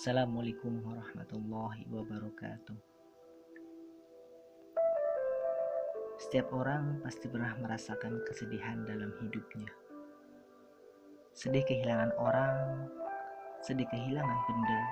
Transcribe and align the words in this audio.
Assalamualaikum 0.00 0.80
warahmatullahi 0.80 1.84
wabarakatuh. 1.92 2.78
Setiap 6.16 6.56
orang 6.56 7.04
pasti 7.04 7.28
pernah 7.28 7.52
merasakan 7.60 8.24
kesedihan 8.24 8.80
dalam 8.88 9.12
hidupnya. 9.20 9.68
Sedih 11.36 11.60
kehilangan 11.68 12.16
orang, 12.16 12.88
sedih 13.60 13.84
kehilangan 13.92 14.40
benda, 14.48 14.82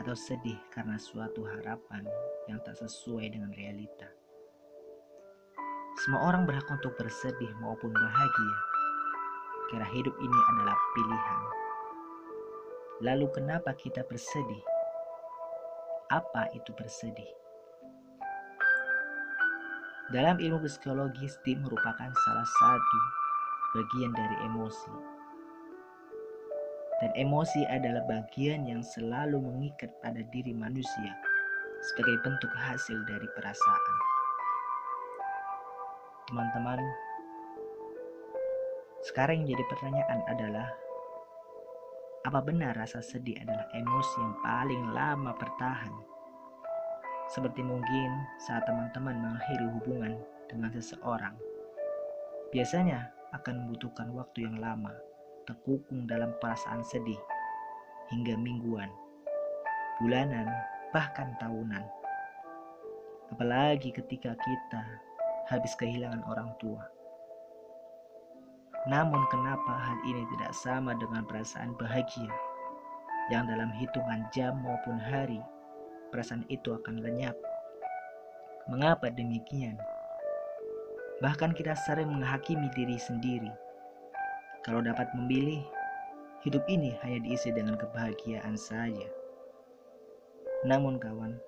atau 0.00 0.16
sedih 0.16 0.56
karena 0.72 0.96
suatu 0.96 1.44
harapan 1.44 2.08
yang 2.48 2.56
tak 2.64 2.80
sesuai 2.80 3.28
dengan 3.28 3.52
realita. 3.52 4.08
Semua 6.00 6.32
orang 6.32 6.48
berhak 6.48 6.64
untuk 6.72 6.96
bersedih 6.96 7.52
maupun 7.60 7.92
bahagia. 7.92 8.56
Kira 9.68 9.84
hidup 9.84 10.16
ini 10.16 10.38
adalah 10.56 10.80
pilihan. 10.96 11.63
Lalu 13.02 13.26
kenapa 13.34 13.74
kita 13.74 14.06
bersedih? 14.06 14.62
Apa 16.14 16.46
itu 16.54 16.70
bersedih? 16.78 17.26
Dalam 20.14 20.38
ilmu 20.38 20.62
psikologi, 20.62 21.26
sedih 21.26 21.58
merupakan 21.58 22.06
salah 22.06 22.46
satu 22.46 23.00
bagian 23.74 24.14
dari 24.14 24.36
emosi. 24.46 24.94
Dan 27.02 27.10
emosi 27.18 27.66
adalah 27.66 28.06
bagian 28.06 28.62
yang 28.70 28.78
selalu 28.86 29.42
mengikat 29.42 29.90
pada 29.98 30.22
diri 30.30 30.54
manusia 30.54 31.18
sebagai 31.90 32.22
bentuk 32.22 32.52
hasil 32.54 33.02
dari 33.10 33.26
perasaan. 33.34 33.96
Teman-teman, 36.30 36.78
sekarang 39.10 39.42
yang 39.42 39.58
jadi 39.58 39.64
pertanyaan 39.66 40.20
adalah 40.30 40.68
apa 42.24 42.40
benar 42.40 42.72
rasa 42.72 43.04
sedih 43.04 43.36
adalah 43.44 43.68
emosi 43.76 44.16
yang 44.16 44.34
paling 44.40 44.82
lama 44.96 45.36
bertahan? 45.36 45.92
Seperti 47.28 47.60
mungkin 47.60 48.10
saat 48.40 48.64
teman-teman 48.64 49.12
mengakhiri 49.20 49.68
hubungan 49.76 50.16
dengan 50.48 50.72
seseorang, 50.72 51.36
biasanya 52.48 53.12
akan 53.36 53.68
membutuhkan 53.68 54.08
waktu 54.16 54.48
yang 54.48 54.56
lama 54.56 54.96
terkukung 55.44 56.08
dalam 56.08 56.32
perasaan 56.40 56.80
sedih 56.80 57.20
hingga 58.08 58.40
mingguan, 58.40 58.88
bulanan, 60.00 60.48
bahkan 60.96 61.36
tahunan. 61.36 61.84
Apalagi 63.36 63.92
ketika 63.92 64.32
kita 64.40 64.82
habis 65.52 65.76
kehilangan 65.76 66.24
orang 66.24 66.56
tua. 66.56 66.88
Namun 68.84 69.24
kenapa 69.32 69.72
hal 69.80 69.96
ini 70.04 70.28
tidak 70.36 70.52
sama 70.52 70.92
dengan 71.00 71.24
perasaan 71.24 71.72
bahagia 71.80 72.28
yang 73.32 73.48
dalam 73.48 73.72
hitungan 73.72 74.28
jam 74.28 74.60
maupun 74.60 75.00
hari 75.00 75.40
perasaan 76.12 76.44
itu 76.52 76.76
akan 76.76 77.00
lenyap? 77.00 77.32
Mengapa 78.68 79.08
demikian? 79.08 79.80
Bahkan 81.24 81.56
kita 81.56 81.72
sering 81.88 82.12
menghakimi 82.12 82.68
diri 82.76 83.00
sendiri. 83.00 83.48
Kalau 84.60 84.84
dapat 84.84 85.08
memilih, 85.16 85.64
hidup 86.44 86.64
ini 86.68 86.92
hanya 87.00 87.24
diisi 87.24 87.56
dengan 87.56 87.80
kebahagiaan 87.80 88.56
saja. 88.56 89.08
Namun 90.68 91.00
kawan, 91.00 91.40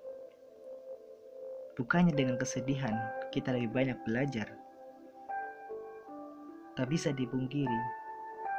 bukannya 1.76 2.16
dengan 2.16 2.40
kesedihan 2.40 2.96
kita 3.28 3.52
lebih 3.52 3.72
banyak 3.76 3.98
belajar 4.08 4.48
Tak 6.76 6.92
bisa 6.92 7.08
dipungkiri, 7.08 7.80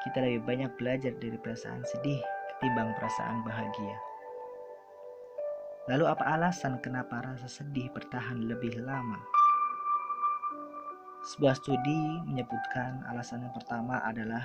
kita 0.01 0.25
lebih 0.25 0.41
banyak 0.49 0.73
belajar 0.81 1.13
dari 1.21 1.37
perasaan 1.37 1.85
sedih 1.85 2.17
ketimbang 2.57 2.97
perasaan 2.97 3.45
bahagia. 3.45 3.97
Lalu 5.85 6.09
apa 6.09 6.25
alasan 6.25 6.81
kenapa 6.81 7.22
rasa 7.22 7.45
sedih 7.45 7.85
bertahan 7.94 8.50
lebih 8.50 8.81
lama? 8.81 9.22
Sebuah 11.29 11.61
studi 11.61 12.25
menyebutkan 12.25 13.06
alasan 13.13 13.45
yang 13.45 13.53
pertama 13.53 14.01
adalah 14.01 14.41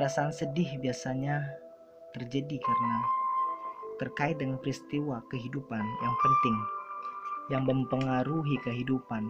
perasaan 0.00 0.32
sedih 0.32 0.80
biasanya 0.80 1.44
terjadi 2.16 2.56
karena 2.56 2.96
terkait 4.00 4.40
dengan 4.40 4.56
peristiwa 4.56 5.20
kehidupan 5.28 5.84
yang 5.84 6.16
penting 6.24 6.56
yang 7.52 7.62
mempengaruhi 7.68 8.56
kehidupan. 8.64 9.28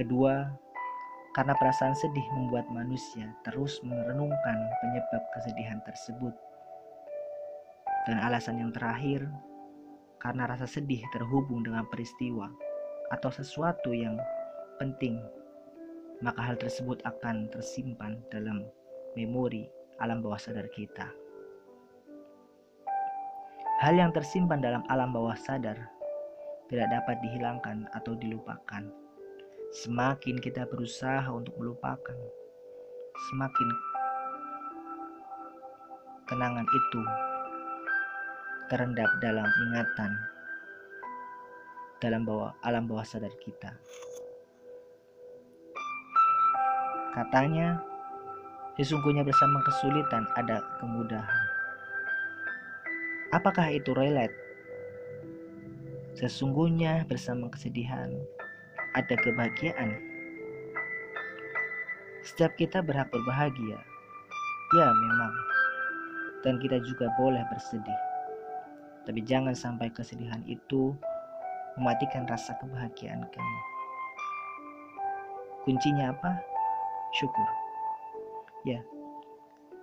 Kedua, 0.00 0.63
karena 1.34 1.52
perasaan 1.58 1.98
sedih 1.98 2.24
membuat 2.30 2.70
manusia 2.70 3.26
terus 3.42 3.82
merenungkan 3.82 4.70
penyebab 4.80 5.22
kesedihan 5.34 5.82
tersebut. 5.82 6.32
Dan 8.06 8.22
alasan 8.22 8.62
yang 8.62 8.70
terakhir, 8.70 9.26
karena 10.22 10.46
rasa 10.46 10.70
sedih 10.70 11.02
terhubung 11.10 11.66
dengan 11.66 11.84
peristiwa 11.90 12.46
atau 13.10 13.34
sesuatu 13.34 13.90
yang 13.90 14.14
penting, 14.78 15.18
maka 16.22 16.38
hal 16.38 16.56
tersebut 16.56 17.02
akan 17.02 17.50
tersimpan 17.50 18.22
dalam 18.30 18.62
memori 19.18 19.66
alam 19.98 20.22
bawah 20.22 20.38
sadar 20.38 20.70
kita. 20.70 21.10
Hal 23.82 23.98
yang 23.98 24.14
tersimpan 24.14 24.62
dalam 24.62 24.86
alam 24.86 25.10
bawah 25.10 25.34
sadar 25.34 25.90
tidak 26.70 26.88
dapat 26.94 27.18
dihilangkan 27.26 27.90
atau 27.92 28.14
dilupakan 28.14 29.03
Semakin 29.74 30.38
kita 30.38 30.70
berusaha 30.70 31.26
untuk 31.34 31.58
melupakan, 31.58 32.14
semakin 33.26 33.68
kenangan 36.30 36.62
itu 36.62 37.02
terendap 38.70 39.10
dalam 39.18 39.50
ingatan 39.66 40.14
dalam 41.98 42.22
bawah 42.22 42.54
alam 42.62 42.86
bawah 42.86 43.02
sadar 43.02 43.34
kita. 43.42 43.74
Katanya, 47.18 47.82
sesungguhnya 48.78 49.26
bersama 49.26 49.58
kesulitan 49.66 50.22
ada 50.38 50.62
kemudahan. 50.78 51.44
Apakah 53.34 53.74
itu 53.74 53.90
relate? 53.90 54.38
Sesungguhnya 56.14 57.02
bersama 57.10 57.50
kesedihan 57.50 58.14
ada 58.94 59.14
kebahagiaan. 59.18 59.98
Setiap 62.24 62.54
kita 62.56 62.80
berhak 62.80 63.10
berbahagia. 63.10 63.78
Ya, 64.74 64.86
memang. 64.88 65.34
Dan 66.46 66.56
kita 66.62 66.80
juga 66.80 67.10
boleh 67.18 67.42
bersedih. 67.52 68.00
Tapi 69.04 69.20
jangan 69.20 69.52
sampai 69.52 69.92
kesedihan 69.92 70.40
itu 70.48 70.96
mematikan 71.76 72.24
rasa 72.24 72.56
kebahagiaan 72.62 73.26
kamu. 73.28 73.60
Kuncinya 75.68 76.14
apa? 76.14 76.40
Syukur. 77.18 77.48
Ya, 78.64 78.80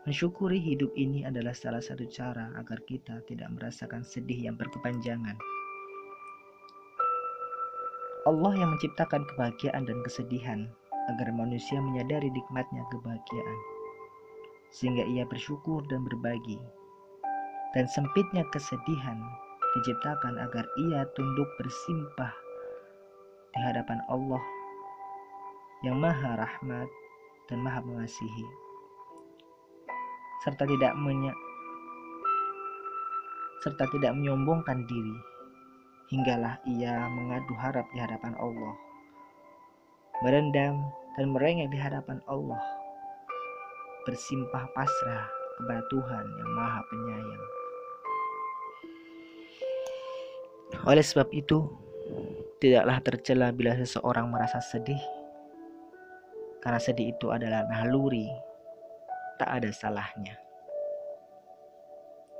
mensyukuri 0.09 0.57
hidup 0.57 0.89
ini 0.97 1.21
adalah 1.21 1.53
salah 1.53 1.81
satu 1.81 2.09
cara 2.09 2.49
agar 2.57 2.81
kita 2.89 3.21
tidak 3.29 3.53
merasakan 3.53 4.01
sedih 4.01 4.49
yang 4.49 4.57
berkepanjangan. 4.57 5.37
Allah 8.29 8.53
yang 8.53 8.77
menciptakan 8.77 9.25
kebahagiaan 9.33 9.81
dan 9.89 9.97
kesedihan 10.05 10.69
agar 11.09 11.33
manusia 11.33 11.81
menyadari 11.81 12.29
nikmatnya 12.29 12.85
kebahagiaan 12.93 13.59
sehingga 14.69 15.01
ia 15.09 15.25
bersyukur 15.25 15.81
dan 15.89 16.05
berbagi. 16.05 16.61
Dan 17.73 17.89
sempitnya 17.89 18.45
kesedihan 18.53 19.17
diciptakan 19.73 20.37
agar 20.37 20.69
ia 20.85 21.01
tunduk 21.17 21.49
bersimpah 21.57 22.29
di 23.57 23.59
hadapan 23.65 23.97
Allah 24.05 24.43
yang 25.81 25.97
maha 25.97 26.45
rahmat 26.45 26.89
dan 27.49 27.57
maha 27.65 27.81
mengasihi. 27.81 28.45
Serta 30.45 30.69
tidak 30.69 30.93
menye 30.93 31.33
serta 33.65 33.89
tidak 33.89 34.13
menyombongkan 34.13 34.85
diri 34.85 35.30
hinggalah 36.11 36.59
ia 36.67 37.07
mengadu 37.07 37.55
harap 37.55 37.87
di 37.95 38.03
hadapan 38.03 38.35
Allah, 38.35 38.75
merendam 40.19 40.91
dan 41.15 41.31
merengek 41.31 41.71
di 41.71 41.79
hadapan 41.79 42.19
Allah, 42.27 42.59
bersimpah 44.03 44.67
pasrah 44.75 45.23
kepada 45.55 45.81
Tuhan 45.87 46.25
yang 46.35 46.51
Maha 46.51 46.81
Penyayang. 46.91 47.45
Oleh 50.83 51.05
sebab 51.05 51.31
itu, 51.31 51.63
tidaklah 52.59 52.99
tercela 52.99 53.55
bila 53.55 53.71
seseorang 53.79 54.27
merasa 54.27 54.59
sedih, 54.59 54.99
karena 56.59 56.79
sedih 56.83 57.15
itu 57.15 57.31
adalah 57.31 57.63
naluri, 57.71 58.27
tak 59.39 59.63
ada 59.63 59.71
salahnya. 59.71 60.35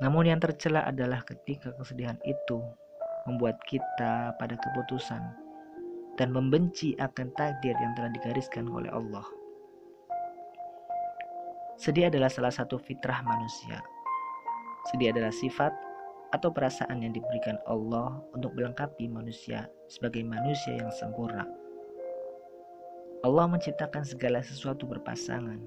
Namun 0.04 0.28
yang 0.28 0.44
tercela 0.44 0.84
adalah 0.84 1.24
ketika 1.24 1.72
kesedihan 1.78 2.20
itu 2.28 2.60
membuat 3.30 3.62
kita 3.70 4.34
pada 4.38 4.56
keputusan 4.58 5.22
dan 6.20 6.30
membenci 6.34 6.94
akan 6.98 7.32
takdir 7.38 7.74
yang 7.78 7.94
telah 7.98 8.12
digariskan 8.14 8.68
oleh 8.68 8.90
Allah. 8.92 9.26
Sedih 11.82 12.14
adalah 12.14 12.30
salah 12.30 12.54
satu 12.54 12.78
fitrah 12.78 13.26
manusia. 13.26 13.82
Sedih 14.94 15.10
adalah 15.14 15.34
sifat 15.34 15.74
atau 16.32 16.54
perasaan 16.54 17.04
yang 17.04 17.12
diberikan 17.12 17.58
Allah 17.68 18.22
untuk 18.38 18.54
melengkapi 18.56 19.10
manusia 19.10 19.68
sebagai 19.90 20.24
manusia 20.24 20.78
yang 20.78 20.92
sempurna. 20.94 21.44
Allah 23.22 23.46
menciptakan 23.46 24.02
segala 24.02 24.42
sesuatu 24.42 24.90
berpasangan, 24.90 25.62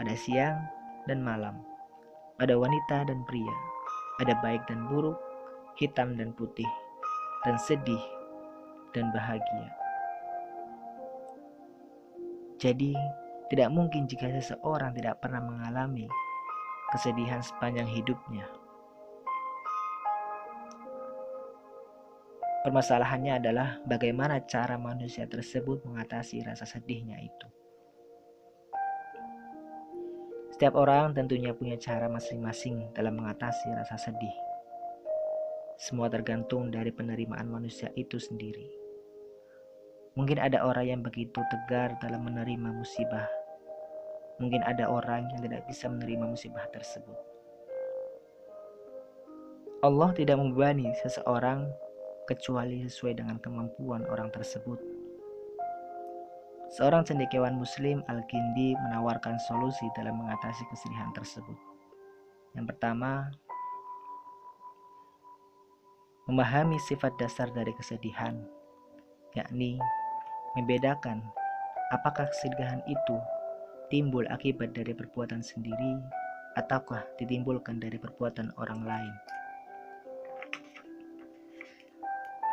ada 0.00 0.14
siang 0.16 0.60
dan 1.08 1.24
malam, 1.24 1.60
ada 2.40 2.56
wanita 2.56 3.08
dan 3.08 3.24
pria, 3.24 3.56
ada 4.20 4.36
baik 4.44 4.60
dan 4.68 4.84
buruk, 4.92 5.16
hitam 5.74 6.14
dan 6.14 6.30
putih, 6.34 6.68
dan 7.42 7.58
sedih 7.58 8.00
dan 8.94 9.10
bahagia. 9.10 9.68
Jadi, 12.62 12.94
tidak 13.50 13.68
mungkin 13.74 14.08
jika 14.08 14.30
seseorang 14.30 14.96
tidak 14.96 15.20
pernah 15.20 15.42
mengalami 15.42 16.08
kesedihan 16.94 17.42
sepanjang 17.42 17.90
hidupnya. 17.90 18.46
Permasalahannya 22.64 23.44
adalah 23.44 23.76
bagaimana 23.84 24.40
cara 24.48 24.80
manusia 24.80 25.28
tersebut 25.28 25.84
mengatasi 25.84 26.40
rasa 26.48 26.64
sedihnya 26.64 27.20
itu. 27.20 27.48
Setiap 30.56 30.78
orang 30.78 31.12
tentunya 31.12 31.52
punya 31.52 31.76
cara 31.76 32.08
masing-masing 32.08 32.94
dalam 32.96 33.20
mengatasi 33.20 33.68
rasa 33.74 34.00
sedih. 34.00 34.53
Semua 35.84 36.08
tergantung 36.08 36.72
dari 36.72 36.88
penerimaan 36.88 37.44
manusia 37.44 37.92
itu 37.92 38.16
sendiri. 38.16 38.72
Mungkin 40.16 40.40
ada 40.40 40.64
orang 40.64 40.88
yang 40.88 41.00
begitu 41.04 41.44
tegar 41.52 41.92
dalam 42.00 42.24
menerima 42.24 42.72
musibah. 42.72 43.28
Mungkin 44.40 44.64
ada 44.64 44.88
orang 44.88 45.28
yang 45.28 45.44
tidak 45.44 45.68
bisa 45.68 45.92
menerima 45.92 46.24
musibah 46.24 46.64
tersebut. 46.72 47.20
Allah 49.84 50.08
tidak 50.16 50.40
membebani 50.40 50.88
seseorang 51.04 51.68
kecuali 52.24 52.88
sesuai 52.88 53.20
dengan 53.20 53.36
kemampuan 53.44 54.08
orang 54.08 54.32
tersebut. 54.32 54.80
Seorang 56.80 57.04
cendekiawan 57.04 57.60
muslim 57.60 58.00
Al-Kindi 58.08 58.72
menawarkan 58.88 59.36
solusi 59.44 59.84
dalam 59.92 60.16
mengatasi 60.16 60.64
kesedihan 60.72 61.12
tersebut. 61.12 61.60
Yang 62.56 62.72
pertama, 62.72 63.28
memahami 66.24 66.80
sifat 66.80 67.12
dasar 67.20 67.52
dari 67.52 67.72
kesedihan, 67.76 68.40
yakni 69.36 69.76
membedakan 70.56 71.20
apakah 71.92 72.24
kesedihan 72.32 72.80
itu 72.88 73.16
timbul 73.92 74.24
akibat 74.32 74.72
dari 74.72 74.96
perbuatan 74.96 75.44
sendiri 75.44 76.00
ataukah 76.56 77.04
ditimbulkan 77.20 77.82
dari 77.82 78.00
perbuatan 78.00 78.54
orang 78.56 78.86
lain. 78.86 79.14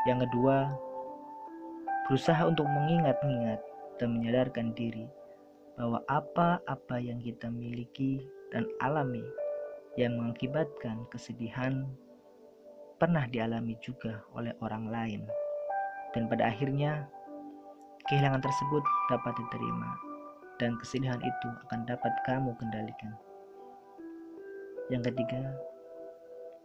Yang 0.10 0.28
kedua, 0.28 0.74
berusaha 2.10 2.42
untuk 2.44 2.66
mengingat-ingat 2.66 3.62
dan 4.02 4.18
menyadarkan 4.18 4.74
diri 4.74 5.06
bahwa 5.78 6.02
apa-apa 6.10 6.98
yang 6.98 7.22
kita 7.22 7.48
miliki 7.48 8.26
dan 8.50 8.66
alami 8.82 9.24
yang 9.96 10.18
mengakibatkan 10.18 11.06
kesedihan 11.14 11.86
pernah 13.02 13.26
dialami 13.26 13.74
juga 13.82 14.22
oleh 14.38 14.54
orang 14.62 14.86
lain. 14.94 15.22
Dan 16.14 16.30
pada 16.30 16.54
akhirnya, 16.54 17.10
kehilangan 18.06 18.46
tersebut 18.46 18.86
dapat 19.10 19.34
diterima 19.42 19.98
dan 20.62 20.78
kesedihan 20.78 21.18
itu 21.18 21.50
akan 21.66 21.82
dapat 21.90 22.14
kamu 22.30 22.54
kendalikan. 22.62 23.18
Yang 24.94 25.10
ketiga, 25.10 25.50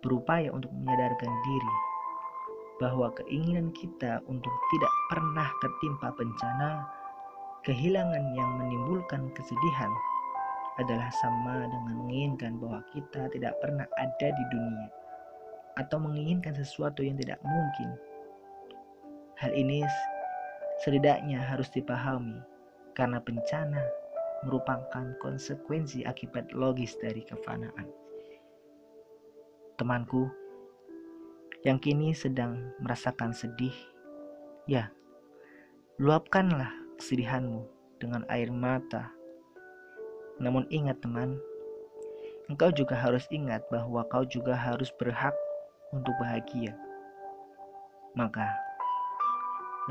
berupaya 0.05 0.53
untuk 0.53 0.69
menyadarkan 0.77 1.33
diri 1.49 1.75
bahwa 2.85 3.09
keinginan 3.17 3.73
kita 3.73 4.21
untuk 4.29 4.53
tidak 4.77 4.93
pernah 5.09 5.49
tertimpa 5.65 6.12
bencana, 6.21 6.85
kehilangan 7.65 8.37
yang 8.37 8.61
menimbulkan 8.61 9.32
kesedihan 9.32 9.93
adalah 10.77 11.09
sama 11.25 11.65
dengan 11.65 12.05
menginginkan 12.05 12.61
bahwa 12.61 12.85
kita 12.93 13.25
tidak 13.32 13.56
pernah 13.65 13.89
ada 13.97 14.29
di 14.29 14.44
dunia 14.53 15.06
atau 15.76 16.00
menginginkan 16.00 16.56
sesuatu 16.56 17.05
yang 17.05 17.20
tidak 17.20 17.40
mungkin. 17.44 17.93
Hal 19.37 19.52
ini 19.52 19.84
setidaknya 20.81 21.40
harus 21.40 21.69
dipahami 21.73 22.40
karena 22.96 23.20
bencana 23.20 23.84
merupakan 24.44 25.12
konsekuensi 25.20 26.05
akibat 26.08 26.52
logis 26.56 26.96
dari 27.00 27.20
kefanaan. 27.25 27.88
Temanku, 29.76 30.28
yang 31.69 31.76
kini 31.76 32.17
sedang 32.17 32.72
merasakan 32.81 33.37
sedih, 33.37 33.76
ya, 34.64 34.88
luapkanlah 36.00 36.72
kesedihanmu 36.96 37.69
dengan 38.00 38.25
air 38.32 38.49
mata. 38.49 39.12
Namun 40.40 40.64
ingat 40.72 41.00
teman, 41.05 41.37
engkau 42.49 42.72
juga 42.72 42.96
harus 42.96 43.29
ingat 43.29 43.64
bahwa 43.69 44.05
kau 44.08 44.25
juga 44.25 44.56
harus 44.56 44.88
berhak 44.96 45.37
untuk 45.93 46.15
bahagia. 46.19 46.73
Maka, 48.17 48.49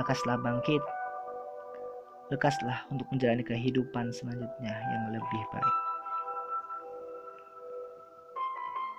lekaslah 0.01 0.41
bangkit, 0.41 0.81
lekaslah 2.33 2.83
untuk 2.89 3.05
menjalani 3.13 3.45
kehidupan 3.45 4.09
selanjutnya 4.09 4.73
yang 4.73 5.13
lebih 5.13 5.43
baik. 5.53 5.84